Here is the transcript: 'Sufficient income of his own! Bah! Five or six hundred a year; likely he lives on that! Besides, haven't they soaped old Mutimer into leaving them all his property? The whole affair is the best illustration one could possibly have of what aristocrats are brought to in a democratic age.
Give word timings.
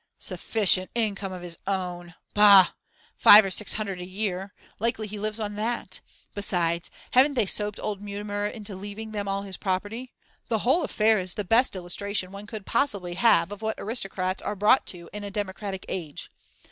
'Sufficient 0.17 0.89
income 0.95 1.31
of 1.31 1.43
his 1.43 1.59
own! 1.67 2.15
Bah! 2.33 2.69
Five 3.17 3.45
or 3.45 3.51
six 3.51 3.73
hundred 3.73 4.01
a 4.01 4.07
year; 4.07 4.51
likely 4.79 5.05
he 5.05 5.19
lives 5.19 5.39
on 5.39 5.53
that! 5.57 5.99
Besides, 6.33 6.89
haven't 7.11 7.35
they 7.35 7.45
soaped 7.45 7.79
old 7.79 8.01
Mutimer 8.01 8.47
into 8.47 8.75
leaving 8.75 9.11
them 9.11 9.27
all 9.27 9.43
his 9.43 9.57
property? 9.57 10.11
The 10.47 10.65
whole 10.65 10.81
affair 10.83 11.19
is 11.19 11.35
the 11.35 11.43
best 11.43 11.75
illustration 11.75 12.31
one 12.31 12.47
could 12.47 12.65
possibly 12.65 13.13
have 13.13 13.51
of 13.51 13.61
what 13.61 13.75
aristocrats 13.79 14.41
are 14.41 14.55
brought 14.55 14.87
to 14.87 15.07
in 15.13 15.23
a 15.23 15.29
democratic 15.29 15.85
age. 15.87 16.31